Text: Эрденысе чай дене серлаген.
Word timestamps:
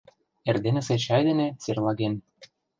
Эрденысе 0.49 0.95
чай 1.05 1.21
дене 1.27 1.47
серлаген. 1.63 2.13